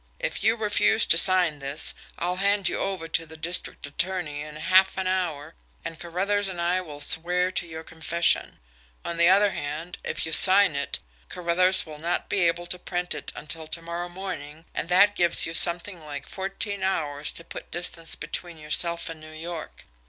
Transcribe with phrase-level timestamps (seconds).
[0.17, 4.55] If you refuse to sign this, I'll hand you over to the district attorney in
[4.55, 5.53] half an hour,
[5.85, 8.57] and Carruthers and I will swear to your confession;
[9.05, 10.97] on the other hand, if you sign it,
[11.29, 15.45] Carruthers will not be able to print it until to morrow morning, and that gives
[15.45, 19.85] you something like fourteen hours to put distance between yourself and New York.